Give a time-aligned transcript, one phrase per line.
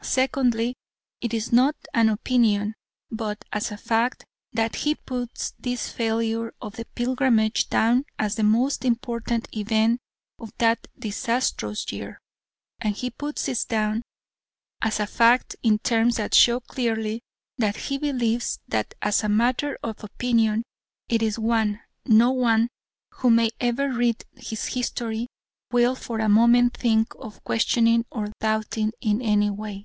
[0.00, 0.74] Secondly,
[1.20, 2.72] it is not as an opinion
[3.10, 8.42] but as a fact that he puts this failure of the pilgrimage down as the
[8.42, 10.00] most important event
[10.38, 12.18] of that disastrous year.
[12.80, 14.00] And he puts it down
[14.80, 17.20] as a fact in terms that show clearly
[17.58, 20.62] that he believes that as a matter of opinion
[21.10, 22.68] it is one no one
[23.16, 25.26] who may ever read his history
[25.70, 29.84] will for a moment think of questioning or doubting in any way.